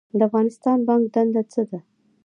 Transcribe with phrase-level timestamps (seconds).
[0.17, 1.79] د افغانستان بانک دنده څه ده؟